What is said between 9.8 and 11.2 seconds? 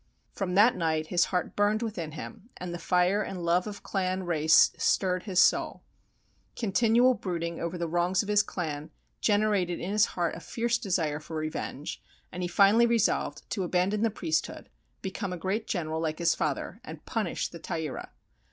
his heart a fierce desire